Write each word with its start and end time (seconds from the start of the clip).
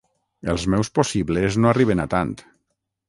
Els 0.53 0.63
meus 0.75 0.89
possibles 0.95 1.59
no 1.65 1.71
arriben 1.73 2.03
a 2.05 2.09
tant! 2.15 2.33